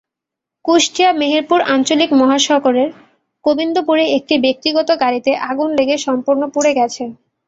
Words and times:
কুষ্টিয়া-মেহেরপুর 0.65 1.59
আঞ্চলিক 1.73 2.09
মহাসড়কের 2.13 2.77
গোবিন্দপুরে 3.45 4.05
একটি 4.17 4.35
ব্যক্তিগত 4.45 4.89
গাড়িতে 5.01 5.31
আগুন 5.49 5.69
লেগে 5.77 5.95
সম্পূর্ণ 6.05 6.41
পুড়ে 6.53 6.71
গেছে। 6.79 7.03